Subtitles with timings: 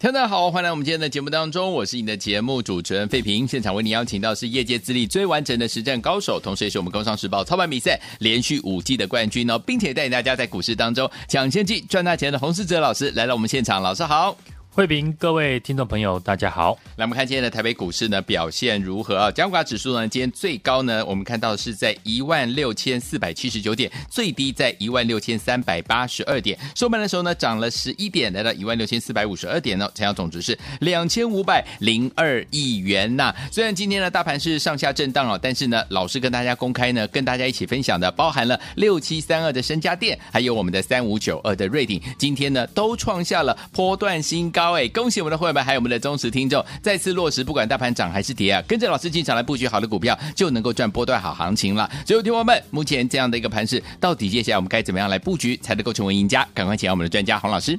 [0.00, 3.44] 听众大家好，欢迎来我们今天的节目当中，我是你的节目主持人费平。
[3.48, 14.36] 现场为你邀请到是业界资历最完整的实战高手，同时也是我们工商时报操盘比赛连续五季的冠军哦，并且带领大家在股市当中抢先机赚大钱的洪世哲老师来到我们现场，老师好。
[14.78, 16.78] 慧平，各位听众朋友，大家好。
[16.94, 19.28] 来，我们看今天的台北股市呢表现如何啊？
[19.32, 26.56] 加权指数呢今天最高呢，我们看到是在一万六千四百七十九点，最低在一万六千三百八十二点。
[26.76, 29.90] 收盘的时候呢，涨了十一点，来到一万六千四百五十二点呢。
[29.96, 33.34] 成交总值是两千五百零二亿元呐。
[33.50, 44.67] 虽然今天呢大盘是上下震荡哦，但是呢，老师跟大家公开呢，跟大家一起分享的，包含了六七三二的身家电，还有我们的三五九二的瑞鼎，今天呢都创下了波段新高。
[44.72, 51.90] 哎，恭喜我们的会员们，还有我们的忠实听众，再次落实，不管大盘涨还是跌啊，跟着老师进场来布局好的股票，就能够赚波段好行情了。
[52.06, 56.46] 所有，听众们，目前这样的一个盘势，到底接下来我们该怎么样来布局，才能够成为赢家？
[56.54, 57.78] 赶快请我们的专家洪老师。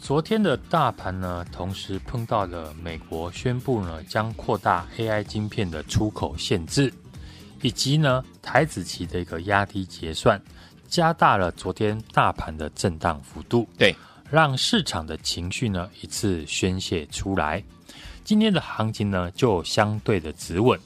[0.00, 6.92] 昨天的大盘呢，同时碰到了美国宣布呢，将扩大 AI 晶片的出口限制，
[7.62, 10.40] 以及呢台子期的一个压低结算，
[10.88, 13.68] 加大了昨天大盘的震荡幅度。
[13.76, 13.94] 对。
[14.30, 17.62] 让市场的情绪呢一次宣泄出来，
[18.24, 20.78] 今天的行情呢就相对的止稳。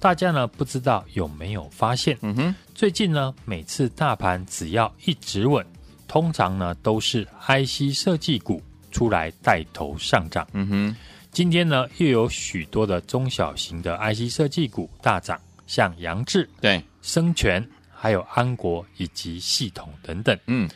[0.00, 2.16] 大家呢不知道有没有发现？
[2.22, 5.64] 嗯哼，最近呢每次大盘只要一止稳，
[6.06, 10.46] 通常呢都是 IC 设计股出来带头上涨。
[10.52, 10.96] 嗯哼，
[11.30, 20.38] 今天呢又有许多的中小型的 IC 设计股大涨，像扬智、对、生全、还有安国以及系统等等。
[20.46, 20.68] 嗯。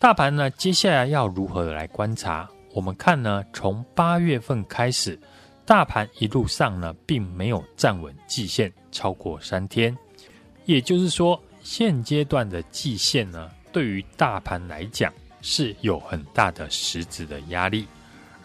[0.00, 2.48] 大盘呢，接下来要如何来观察？
[2.72, 5.20] 我们看呢，从八月份开始，
[5.66, 9.94] 大盘一路上呢，并没有站稳季线超过三天，
[10.64, 15.12] 也就是说，现阶段的季线呢，对于大盘来讲
[15.42, 17.86] 是有很大的实质的压力。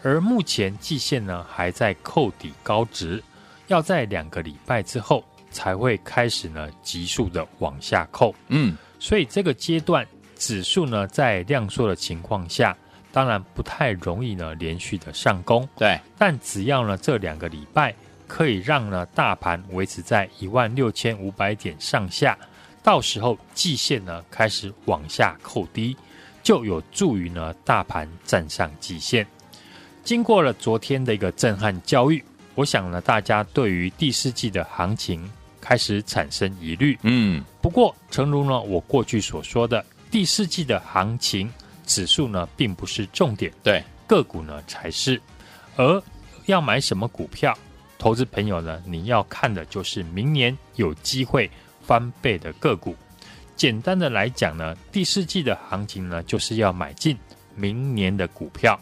[0.02, 3.24] 而目前季线呢，还在扣底高值，
[3.68, 8.34] 要在两个礼拜之后才会开始呢，急速的往下扣。
[8.48, 10.06] 嗯，所以这个阶段。
[10.36, 12.76] 指数呢，在量缩的情况下，
[13.10, 15.66] 当然不太容易呢连续的上攻。
[15.76, 17.94] 对，但只要呢这两个礼拜
[18.26, 22.38] 可以让呢大盘维持在一万六千五百点上下，
[22.82, 25.96] 到时候季线呢开始往下扣低，
[26.42, 29.26] 就有助于呢大盘站上季线。
[30.04, 32.22] 经过了昨天的一个震撼教育，
[32.54, 35.28] 我想呢大家对于第四季的行情
[35.60, 36.98] 开始产生疑虑。
[37.02, 39.84] 嗯，不过诚如呢我过去所说的。
[40.16, 41.52] 第四季的行情
[41.84, 45.20] 指数呢，并不是重点，对个股呢才是。
[45.76, 46.02] 而
[46.46, 47.54] 要买什么股票，
[47.98, 51.50] 投资朋友呢，你要看的就是明年有机会
[51.82, 52.96] 翻倍的个股。
[53.56, 57.14] 简单的来讲呢，第四季的行情呢，就是要买进
[57.54, 58.80] 明年的股票。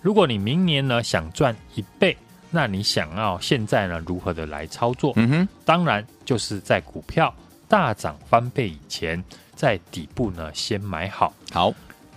[0.00, 2.16] 如果你明年呢想赚一倍，
[2.50, 5.12] 那你想要现在呢如何的来操作？
[5.14, 7.32] 嗯哼，当然就是在股票
[7.68, 9.22] 大涨翻倍以前。
[9.62, 11.32] 在底部呢，先买好。
[11.52, 11.72] 好，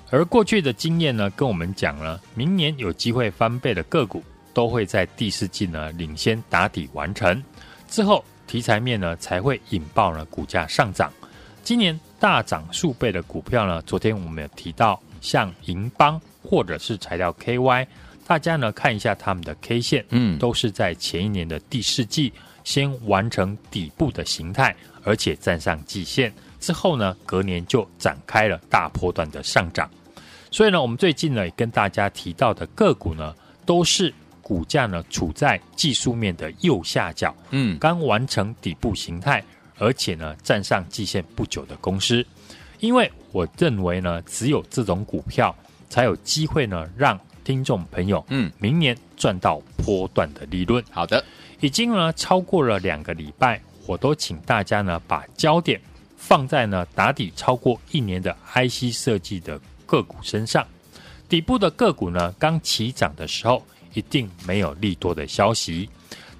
[0.10, 7.44] 而过去的经验呢，跟我们讲了，明年有机会翻倍的个股，都会在第四季呢领先打底完成，
[7.88, 11.14] 之后题材面呢才会引爆呢股价上涨。
[11.64, 17.86] 今年大涨数倍的股票呢，昨天我们有提到，像银邦或者是材料 KY，
[18.26, 22.34] 大家呢看一下他们的 K 线，嗯，都是在前一年的第四季
[22.64, 26.34] 先完成底部的形态，而且站上季线。
[26.66, 29.88] 之后呢，隔年就展开了大波段的上涨，
[30.50, 33.36] 所以呢，我们最近呢也跟大家提到的个股呢，
[33.68, 34.12] 都是
[34.42, 39.44] 股价呢处在技术面的右下角，嗯，刚完成底部形态，
[39.78, 42.26] 而且呢站上季线不久的公司，
[42.80, 45.56] 因为我认为呢，只有这种股票
[45.88, 50.84] 才有机会呢，让听众朋友，嗯，明年赚到波段的利润。
[50.90, 51.24] 好的，
[51.60, 55.80] 已经呢超过了两个礼拜，我都请大家呢把焦点。
[56.18, 60.66] 放在呢打底超过一年的 IC 设计的个股身上，
[61.30, 65.90] 底部的个股呢刚起涨的时候，一定没有利多的消息。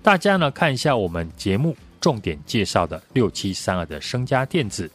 [0.02, 4.90] 大家呢看一下我们节目重点介绍的六七三二的升佳电子，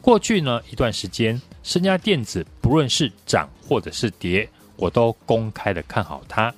[0.00, 6.52] 过去呢一段时间，升家电子不论是涨或者是跌，我都公开的看好它。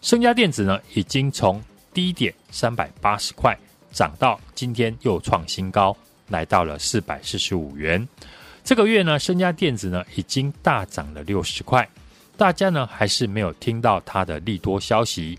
[0.00, 1.62] 升家电子呢已经从
[1.92, 3.56] 低点三百八十块
[3.92, 5.96] 涨到今天又创新高。
[6.30, 8.08] 来到了四百四十五元，
[8.64, 11.86] 这个月呢，升佳电子呢已经大涨了六十块，
[12.36, 15.38] 大家呢还是没有听到它的利多消息。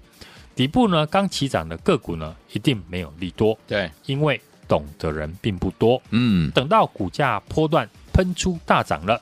[0.54, 6.00] 底部呢刚起涨的个股呢，一定没有利多，对，因为懂的人并不多。
[6.12, 9.20] 嗯，等到股价波段喷出大涨了，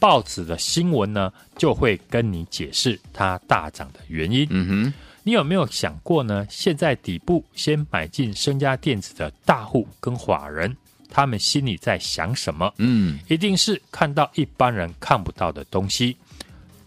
[0.00, 4.46] 报纸的新闻呢就会跟你解释它大涨的原因。
[4.50, 6.44] 嗯哼，你有没有想过呢？
[6.50, 10.76] 现在底部先买进升佳电子的大户跟法人，
[11.14, 12.74] 他们心里在想什么？
[12.78, 16.16] 嗯，一定是看到一般人看不到的东西，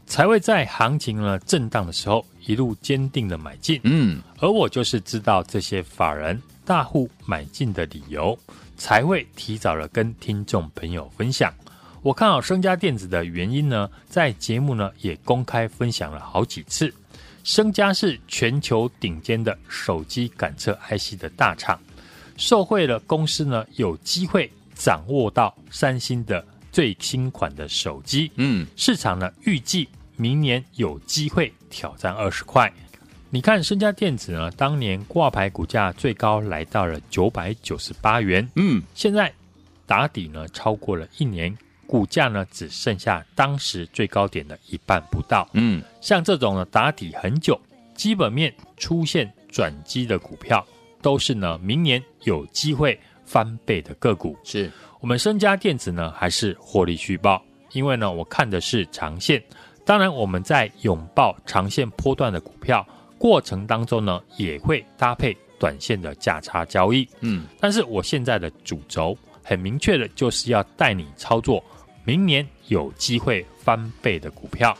[0.05, 3.79] 才会在行情呢震荡的时候一路坚定的买进。
[3.85, 8.37] 嗯，而我就是知道这些法人大户买进的理由，
[8.75, 11.53] 才会提早的跟听众朋友分享。
[12.01, 16.93] 我看好升家电子的原因呢，在节目呢也公开分享了好几次。
[17.45, 21.79] 升家是全球顶尖的手机感测 IC 的大厂，
[22.37, 28.31] 受惠了公司呢有机会掌握到三星的最新款的手机。
[28.35, 32.71] 嗯，市场呢预计明年有机会挑战二十块。
[33.29, 38.49] 你看身家电子呢，当年挂牌股价最高来到了九百九十八元。
[38.55, 39.33] 嗯，现在
[39.85, 41.53] 打底呢超过了一年。
[41.85, 45.47] 股价呢只剩下当时最高点的一半不到。
[45.53, 47.57] 嗯，像这种呢打底很久，
[47.95, 50.65] 基本面出现转机的股票，
[51.07, 54.37] 都是呢明年有机会翻倍的个股。
[54.43, 54.69] 是
[54.99, 57.41] 我们身家电子呢还是获利续报？
[57.71, 59.41] 因为呢我看的是长线。
[59.85, 62.85] 当然我们在拥抱长线波段的股票
[63.17, 67.07] 过程当中呢，也会搭配短线的价差交易。
[67.21, 71.63] 嗯，但是我现在的主轴很明确的就是要带你操作。
[72.03, 74.77] 明年有机会翻倍的股票，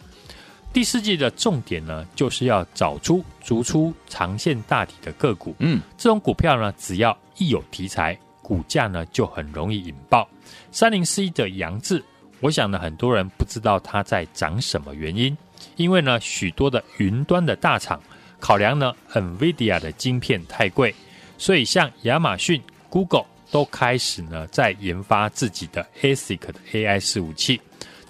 [0.78, 5.56] 第四季的重点呢，就是要找出逐出长线大底的个股。
[5.58, 10.30] 嗯，这种股票呢，只要一有题材，股价呢就很容易引爆。
[10.72, 12.04] 三零四一的杨志，
[12.42, 15.36] 我想呢，很多人不知道它在涨什么原因，
[15.78, 18.00] 因为呢，许多的云端的大厂
[18.40, 20.94] 考量呢，NVIDIA 的晶片太贵，
[21.40, 23.26] 所以像亚马逊、Google。
[23.50, 27.62] 都开始呢，在研发自己的 ASIC 的 AI 伺服器，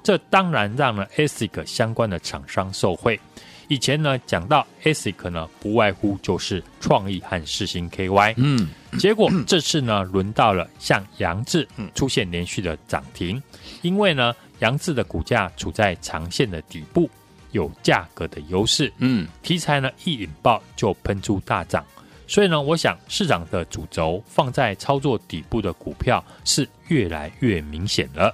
[0.08, 3.20] 这当然让呢 ASIC 相关的厂商受惠。
[3.68, 8.36] 以前呢讲到 ASIC 呢，不外乎就是创意和世星 KY。
[8.38, 13.44] 嗯，结果这次呢，轮到了像杨志出现连续的涨停，
[13.82, 17.10] 因为呢杨志的股价处在长线的底部，
[17.52, 18.90] 有价格的优势。
[19.00, 21.86] 嗯，题材呢一引爆就喷出大涨。
[22.30, 28.34] 所以呢，我想市场的主轴放在操作底部的股票是越来越明显了。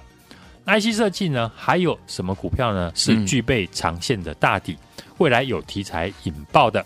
[0.66, 2.90] IC 设计呢，还有什么股票呢？
[2.94, 4.76] 是具备长线的大底，
[5.18, 6.84] 未来有题材引爆的，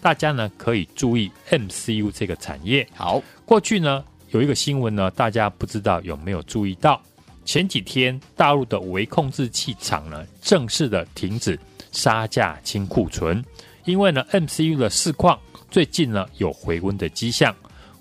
[0.00, 2.86] 大家呢可以注意 MCU 这个产业。
[2.94, 7.00] 好，过去呢有一个新闻呢，大家不知道有没有注意到？
[7.44, 11.58] 前几天大陆的微控制器厂呢正式的停止
[11.92, 13.44] 杀价清库存，
[13.84, 15.38] 因为呢 MCU 的市况。
[15.70, 17.54] 最近呢有回温的迹象，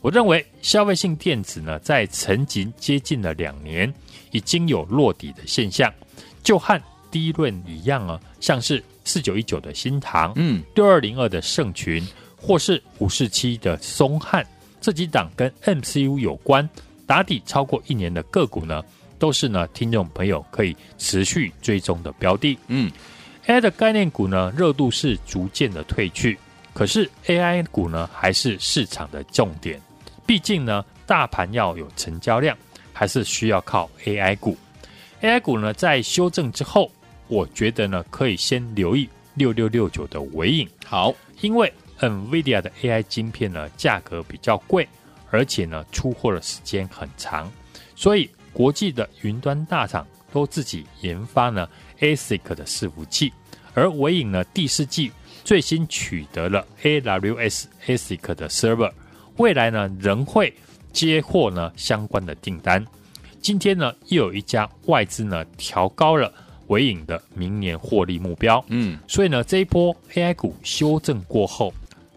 [0.07, 3.93] 我认为消费性电子呢在沉寂接近了两年，
[4.31, 5.93] 已经有落底的现象，
[6.41, 6.81] 就和
[7.11, 12.07] 低论一样啊，像是四九一九的新唐，嗯，六二零二的盛群，
[12.37, 14.47] 或是五四七的松汉，
[14.79, 16.69] 这几档跟 MCU 有关，
[17.05, 18.81] 打底超过一年的个股呢，
[19.19, 22.89] 都是呢听众朋友可以持续追踪的标的，嗯
[23.45, 26.39] ，AI 的概念股呢热度是逐渐的退去。
[26.73, 29.81] 可是 AI 股呢，还是市场的重点。
[30.27, 32.55] 毕竟呢，大盘要有成交量，
[32.93, 34.55] 还是需要靠 AI 股。
[35.21, 36.91] AI 股呢，在修正之后，
[37.27, 40.69] 我觉得呢，可以先留意六六六九的尾影。
[40.85, 44.87] 好，因为 NVIDIA 的 AI 晶片呢，价格比较贵，
[45.31, 47.51] 而且呢，出货的时间很长，
[47.95, 51.67] 所以国际的云端大厂都自己研发呢
[51.99, 53.31] ASIC 的伺服器，
[53.73, 55.11] 而尾影呢，第四季。
[55.43, 58.91] 最新取得了 AWS ASIC 的 server，
[59.37, 60.53] 未来呢仍会
[60.91, 62.85] 接获呢相关的订单。
[63.39, 66.33] 今天呢又有一家外资呢调高了
[66.67, 68.63] 伟影的明年获利目标。
[68.67, 71.73] 嗯，所以呢这一波 AI 股修正过后，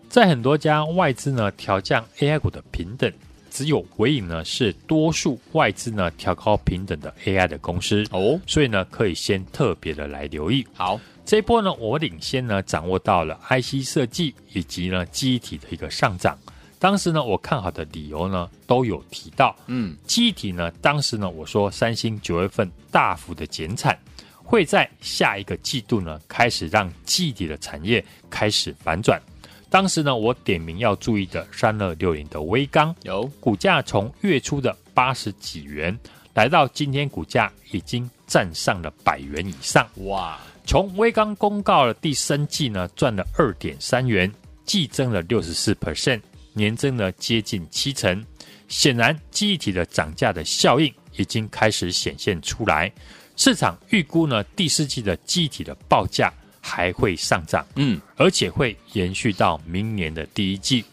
[0.08, 3.12] 在很多家外资呢调降 AI 股的平等，
[3.50, 10.66] 只有纬颖呢是多数外资呢调高平等的 AI 的公司哦，所以呢可以先特别的来留意。
[10.72, 10.98] 好。
[11.22, 16.36] 这一波呢，我领先呢掌握到了 IC 设计以及呢记忆体的一个上涨。
[16.80, 19.54] 当时呢，我看好的理由呢都有提到。
[19.66, 23.96] 嗯，记忆体呢，当时呢我说三星九月份大幅的减产，
[24.42, 29.20] 会在下一个季度呢开始让记忆体的产业开始反转。
[29.68, 35.96] 当时呢，我点名要注意的三二六零的微钢，有股价从月初的八十几元，
[36.32, 39.86] 来到今天股价已经站上了百元以上。
[40.06, 40.38] 哇！
[40.66, 44.32] 从微钢公告了第三季呢，赚了二点三元，
[44.64, 46.20] 季增了六十四 percent，
[46.52, 48.24] 年增呢接近七成。
[48.68, 52.90] 显然，记忆体的涨价的效应已经开始显现出来。
[53.36, 60.84] 市场预估呢第四季的记忆体的报价还会上涨，嗯，而且会延续到明年的第一季。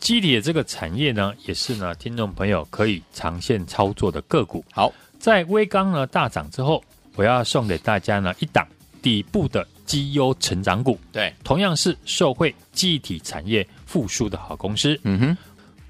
[0.00, 4.64] 记忆体的这个产业呢，也是呢听众朋友可以长线操作的个股。
[4.72, 6.82] 好，在微刚呢大涨之后，
[7.14, 8.66] 我要送给大家呢一档
[9.00, 10.98] 底部的绩优成长股。
[11.12, 15.00] 对，同样是受惠记忆体产业复苏的好公司。
[15.04, 15.36] 嗯哼，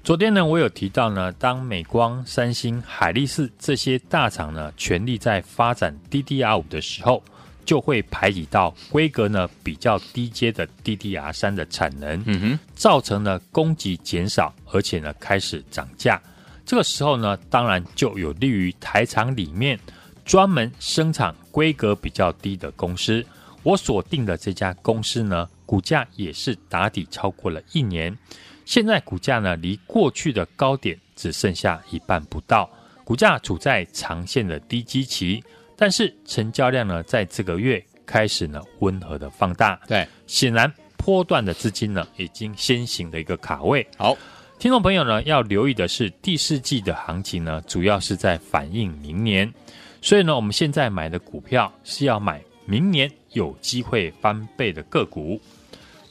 [0.01, 7.21] 昨天呢我有提到呢，当美光、三星、海力士这些大厂呢全力在发展 DDR 五的时候。
[7.67, 16.17] 就会排挤到规格呢比较低阶的 DDR 三的产能，嗯哼，造成呢供给减少，而且呢开始涨价。
[16.65, 19.77] 这个时候呢，当然就有利于台厂里面
[20.23, 23.21] 专门生产规格比较低的公司。
[23.63, 28.17] 我锁定的这家公司呢，股价也是打底超过了一年，
[28.65, 32.67] 现在股价呢离过去的高点只剩下一半不到，
[33.03, 35.43] 股价处在长线的低基期。
[35.75, 39.79] 但是成交量呢，在这个月开始呢温和的放大。
[39.87, 43.85] 对，显然波段的资金呢已经先行的一个卡位。
[43.95, 44.17] 好，
[44.57, 49.53] 听众朋友呢要留意的是第四季的行情呢，主要是在反映明年。
[50.01, 55.39] 所以呢，我们现在买的股票是要买明年有机会翻倍的个股。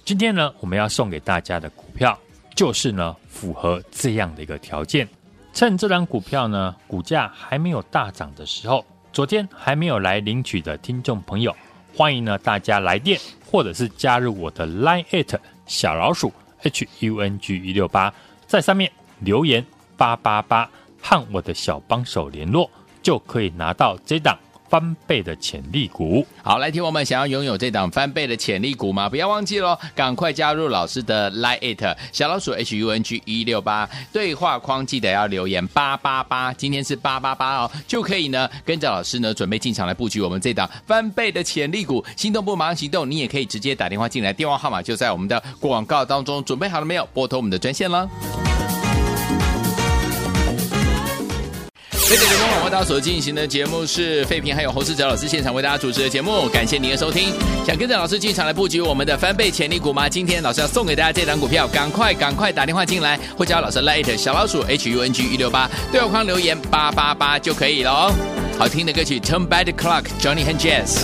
[0.07, 2.17] 今天呢，我们要送给大家的股票
[2.55, 5.09] 就是呢符合这样的一个条件。
[5.53, 8.87] 趁这档股票呢股价还没有大涨的时候。
[9.13, 11.53] 昨天还没有来领取的听众朋友，
[11.93, 13.19] 欢迎呢大家来电，
[13.51, 16.33] 或者是加入我的 Line@ 小老鼠
[16.63, 18.15] H U N G 一六八，
[18.47, 20.71] 在上面留言八八八，
[21.03, 22.71] 和我的小帮手联络，
[23.03, 24.39] 就可以拿到这档。
[24.69, 29.09] 翻倍的潜力股，好，来听我们想要拥有这档翻倍的潜力股吗？
[29.09, 42.05] 不要忘记喽，赶快加入老师的 Line@ It 小老鼠 H U N G 一六八对话框，记得要留言八八八，今天是八八八哦，就可以呢跟着老师呢准备进场来布局我们这档翻倍的潜力股。
[42.17, 47.07] 心动不马上行动，你也可以直接打电话进来，电话号码就在我们的广告当中，准备好了没有？
[47.15, 48.09] 拨通我们的专线了。
[52.09, 57.35] 这个节目为大家所进行的节目是废品，还有侯世哲老师现场为大家主持的节目，感谢您的收听。
[57.67, 60.09] 想跟着老师进场来布局我们的翻倍潜力股吗？
[60.09, 68.15] 今天老师要送给大家这档股票，赶快赶快打电话进来，或加老师 Light 小老鼠 H U N G 一六八对话框留言八八八就可以了。
[68.57, 71.01] 好听的歌曲 Turn Back the Clock Johnny 和 Jazz。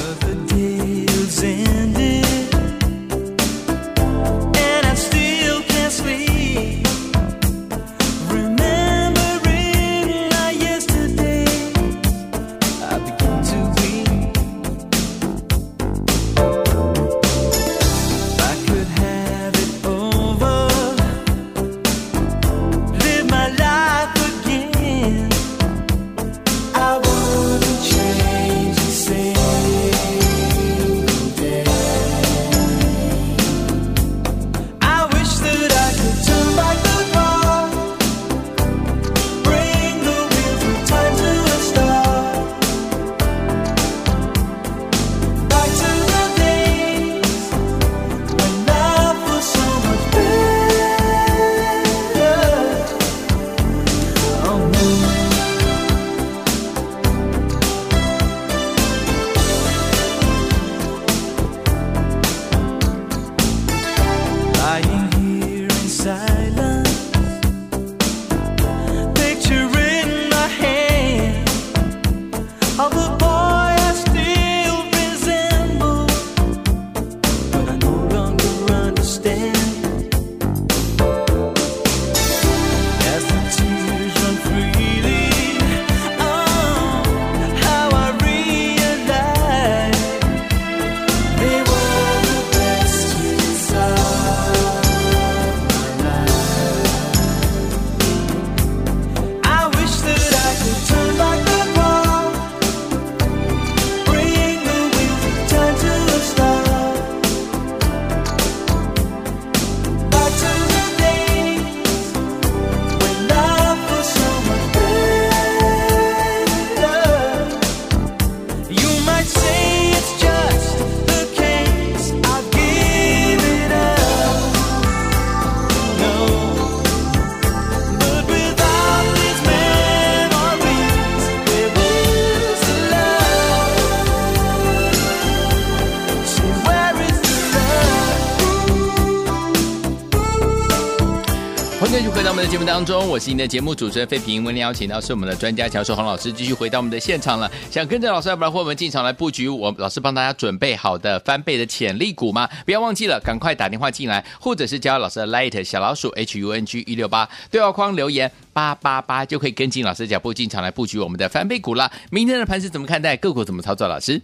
[142.53, 144.45] 节目当中，我是您的节目主持人费平。
[144.45, 147.51] 为您邀请到是我们的专家乔授洪老师，继续回到我们的现场了。
[147.71, 152.47] 想跟着老师要不然和我们进场来布局，我老师帮大家准备好的翻倍的潜力股吗？
[152.67, 161.91] 不要忘记了，赶快打电话进来，或者是加老师的 Light 小老鼠 H U N G 一六八对话框留言八八八，就可以跟进老师的脚步进场来布局我们的翻倍股了。
[162.11, 163.17] 明天的盘是怎么看待？
[163.17, 163.89] 个股怎么操作？
[163.89, 164.21] 老师，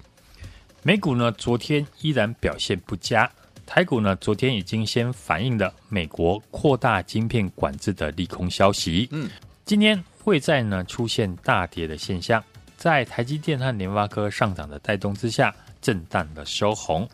[0.82, 3.30] 美股呢，昨天依然表现不佳。
[3.68, 9.06] 台股呢，昨天已经先反映了美国扩大晶片管制的利空消息。
[9.12, 9.28] 嗯，
[9.66, 12.42] 今天会在呢出现大跌的现象，
[12.78, 17.06] 在台积电和联发科上涨的带动之下，震荡的收红。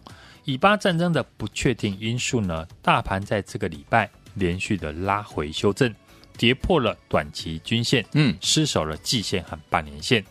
[0.45, 5.93] 以巴战争的不确定因素呢，大盘在这个礼拜连续的拉回修正，
[6.39, 10.25] 跌破了短期均线，嗯，失守了季线和半年线，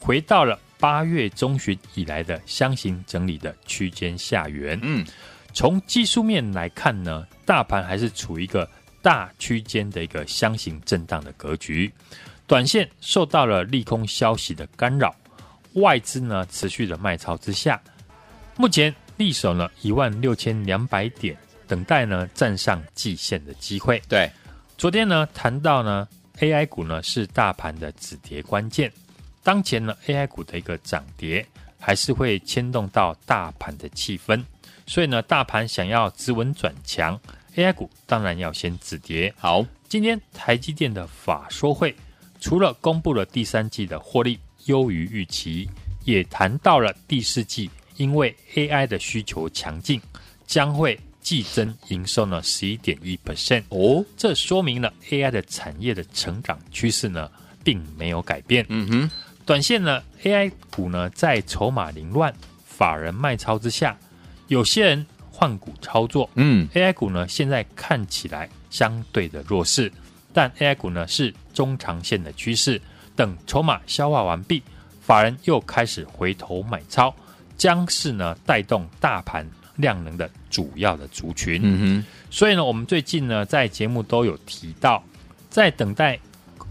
[0.00, 4.76] 回到了八月中旬以来的箱型整理的区间下缘。
[4.82, 5.06] 嗯。
[5.52, 8.68] 从技术面来看呢，大盘还是处于一个
[9.02, 11.92] 大区间的一个箱型震荡的格局，
[12.46, 15.14] 短线受到了利空消息的干扰，
[15.74, 17.80] 外资呢持续的卖超之下，
[18.56, 21.36] 目前力守呢一万六千两百点，
[21.66, 24.00] 等待呢站上季线的机会。
[24.08, 24.30] 对，
[24.76, 26.06] 昨天呢谈到呢
[26.38, 28.92] AI 股呢是大盘的止跌关键，
[29.42, 31.44] 当前呢 AI 股的一个涨跌
[31.80, 34.40] 还是会牵动到大盘的气氛。
[34.88, 37.20] 所以呢，大盘想要止稳转强
[37.54, 39.32] ，AI 股当然要先止跌。
[39.36, 41.94] 好，今天台积电的法说会，
[42.40, 45.68] 除了公布了第三季的获利优于预期，
[46.04, 50.00] 也谈到了第四季因为 AI 的需求强劲，
[50.46, 53.64] 将会季增营收呢十一点一 percent。
[53.68, 57.30] 哦，这说明了 AI 的产业的成长趋势呢
[57.62, 58.64] 并没有改变。
[58.70, 59.10] 嗯哼，
[59.44, 63.94] 短线呢 AI 股呢在筹码凌乱、法人卖超之下。
[64.48, 69.90] 有些人换股操作，嗯，AI 股呢现在看起来相对的弱势，
[70.32, 72.80] 但 AI 股呢是中长线的趋势。
[73.14, 74.62] 等筹码消化完毕，
[75.00, 77.12] 法人又开始回头买超，
[77.56, 81.60] 将是呢带动大盘量能的主要的族群。
[81.64, 85.02] 嗯哼，所以呢，我们最近呢在节目都有提到，
[85.50, 86.16] 在等待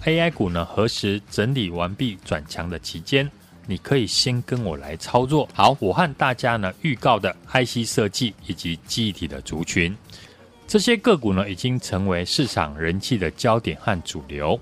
[0.05, 3.29] AI 股呢何时整理完毕转强的期间。
[3.67, 5.47] 你可以先跟我来操作。
[5.53, 9.95] 好，我和大家呢预告的 IC 设计以及记忆体的族群，
[10.65, 14.59] 这些个股呢已经成为市场人气的焦点和主流。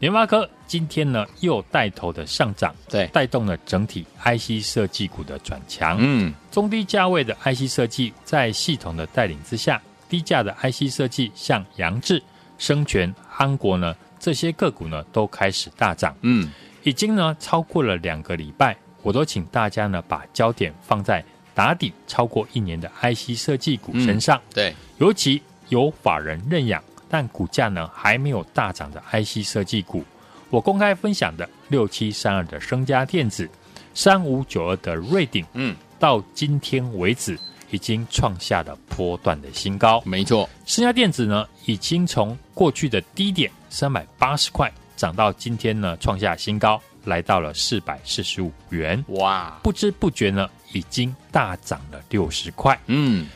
[0.00, 5.96] 联发科今天呢又带头的上涨，对，带动了整体 IC 设计股的转强。
[6.00, 12.22] 嗯，中低价位的 IC 设计在系统的带领之下，低价的 IC 设计像扬智、
[12.58, 16.14] 生全、安国呢这些个股呢都开始大涨。
[16.22, 16.48] 嗯。
[16.82, 24.38] 已经呢超过了两个礼拜，我都请大家呢把焦点放在打底超过一年的 IC 设计股身上。
[24.38, 30.04] 嗯、对，尤其有法人认养但股价呢还没有大涨的 IC 设计股，
[30.50, 33.48] 我公开分享的六七三二的升家电子、
[33.94, 37.38] 三五九二的瑞鼎，嗯，到今天为止
[37.70, 40.00] 已经创下了波段的新高。
[40.04, 44.72] 没错，升佳电子呢已经从过去的低点三百八十块。
[44.98, 49.02] 涨到今天呢，创下新高，来到了四百四十五元。
[49.10, 49.56] 哇！
[49.62, 52.76] 不知不觉呢，已经大涨了六十块。
[52.86, 53.28] 嗯，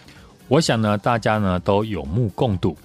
[0.48, 2.76] 我想呢，大家呢都有目共睹，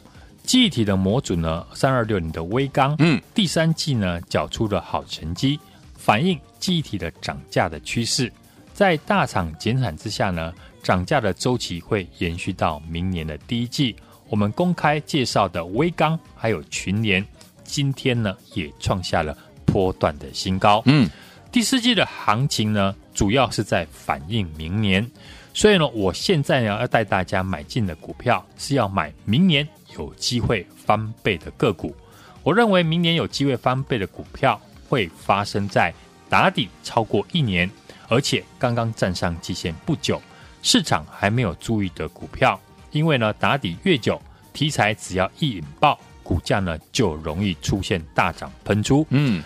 [0.43, 5.59] 记忆体的模组呢，三二六零的微刚，嗯，第三季呢缴出了好成绩，
[5.95, 8.31] 反映记忆体的涨价的趋势。
[8.75, 13.95] 在大厂减产之下呢，涨价的周期会延续到明年的第一季。
[14.29, 17.25] 我们公开介绍的微刚还有群联。
[17.67, 20.81] 今天呢，也创下了波段的新高。
[20.85, 21.07] 嗯，
[21.51, 25.07] 第四季的行情呢，主要是在反映明年，
[25.53, 31.93] 所以呢，我现在呢要带大家买进的股票是要买明年有机会翻倍的个股。
[32.41, 35.93] 我认为明年有机会翻倍的股票会发生在
[36.29, 37.69] 打底超过一年，
[38.07, 40.21] 而且刚刚站上季线不久，
[40.63, 42.59] 市场还没有注意的股票。
[42.91, 44.19] 因为呢，打底越久，
[44.53, 45.99] 题材只要一引爆。
[46.27, 49.07] 股价呢就容易出现大涨喷出。
[49.11, 49.41] 嗯，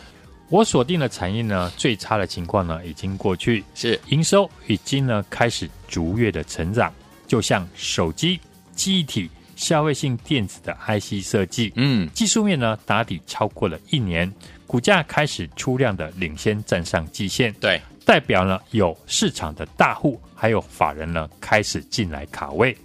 [0.49, 6.91] 我锁定的产业呢，最差的情况呢已经过去，是营收已经呢开始逐月的成长。
[7.27, 8.39] 就像手机、
[8.75, 14.33] 记忆体、消费性电子的 IC 设计，嗯，技术面呢打底超过了一年，
[14.65, 22.75] 股价开始出量的领先站上季线，对，代表呢有市场的大户还有法人呢开始进来卡位。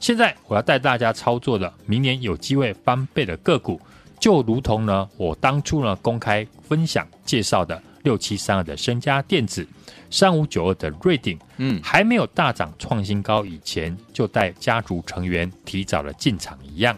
[0.00, 3.80] 现在我要带大家操作的，明年有机会翻倍的个股，
[4.20, 9.66] 就如同呢，我当初呢公开分享介绍的六七三二的身家电子，
[10.10, 16.96] 三五九二的瑞鼎，嗯，还没有大涨创新高以前，就带家族成员提早了进场一样。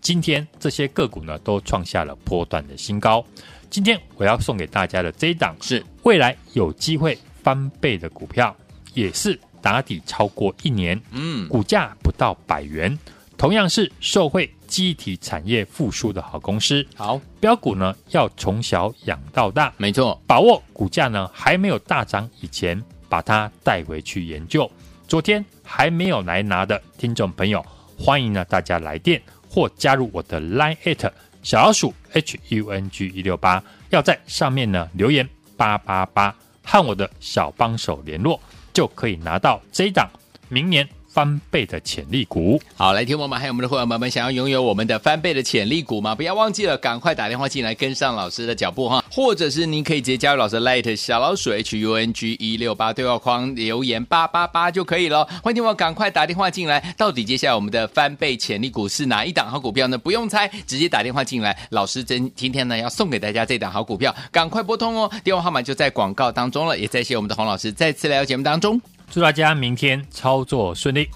[0.00, 3.24] 今天这些个股呢都创下了波段的新高。
[3.70, 8.54] 今天我要送给大家的这一档是未来有机会翻倍的股票，
[8.94, 12.98] 也是打底超过一年，嗯，股价不到百元，
[13.38, 16.86] 同样是受惠记忆体产业复苏的好公司。
[16.96, 24.70] 好，标股呢要从小养到大，没错，把握股价呢还没有大涨以前，把它带回去研究。
[25.06, 27.64] 昨天还没有来拿的听众朋友，
[27.98, 31.10] 欢迎呢大家来电或加入我的 Line at
[31.42, 38.40] 小老鼠 H U N G 一六八，要在上面呢留言八八八，和我的小帮手联络，
[38.72, 40.08] 就可以拿到这一档。
[40.48, 46.14] 明年翻倍的潜力股，好，来听我们还有我们的会员朋友们，想要拥有我们的翻倍的潜力股吗？
[46.14, 55.22] 不要忘记了，赶快打电话进来跟上老师的脚步哈，或者是您可以直接加入老师的 Light 小老鼠 H U N G 一六八对话框留言八八八就可以了。
[55.42, 59.98] 欢迎听我赶快打电话进来，到底接下来我们的翻倍潜力股是哪一档好股票呢？
[59.98, 68.80] 不用猜，直接打电话进来，老师真今天呢要送给大家这档好股票，赶快拨通哦，电话号码就在广告当中了，也再谢我们的洪老师再次来到节目当中。
[69.12, 71.06] 祝大家明天操作顺利。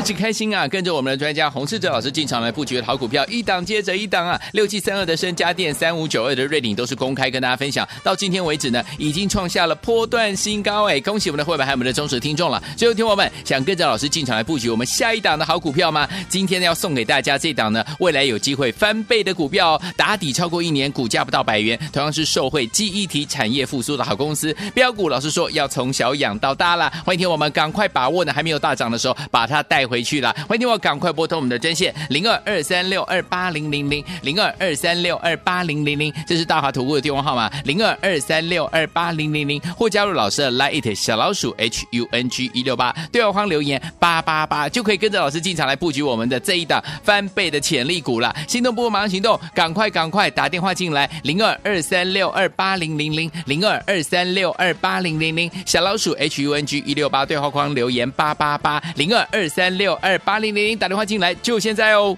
[0.00, 0.66] 真是开心啊！
[0.66, 4.40] 跟着我们的专家洪世哲老师进场来布局的好股票，一档接着一档啊！
[4.54, 7.86] 六七三二的升佳电，三五九二的瑞鼎都是公开跟大家分享。
[8.02, 10.98] 到今天为止呢，已经创下了波段新高哎！
[11.00, 12.62] 恭喜我们的会员还有我们的忠实听众了。
[12.78, 16.08] 最后听我们想跟着老师进场来布局我们下一档的好股票吗？
[16.30, 24.56] 今天要送给大家这档呢，未来有机会翻倍的股票哦，打底超过一年，股价不到百元，同样是受惠记忆体产业复苏的好公司。
[24.72, 29.89] 标股老师说要从小养到大了，欢迎听我们赶快把握呢，还没有大涨的时候把它带。
[29.90, 48.32] 回去了，欢迎我赶快拨通我们的专线零二二三六二八零零零零二二三六二八零零零，这是大华投顾的电话号码零二二三六二八零零零，或加入老师的 Line 小老鼠 H U N G 一六八，对话框留言八八八就可以跟着老师进场来布局我们的这一档翻倍的潜力股了。
[48.46, 59.79] 心动不如马上行动，赶快赶快打电话进来零二二三六二八零零零零二二三六二八零零零，小老鼠 H U N G 一六八，对话框留言八八八零二二三。
[59.80, 62.16] 六二八零零零打电话进来，就现在哦。